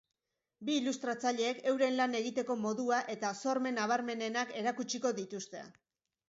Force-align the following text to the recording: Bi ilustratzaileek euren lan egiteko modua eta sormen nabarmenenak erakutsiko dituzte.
Bi 0.69 0.77
ilustratzaileek 0.79 1.59
euren 1.71 1.93
lan 1.99 2.17
egiteko 2.19 2.55
modua 2.63 3.03
eta 3.17 3.31
sormen 3.43 3.79
nabarmenenak 3.81 4.57
erakutsiko 4.63 5.15
dituzte. 5.21 5.63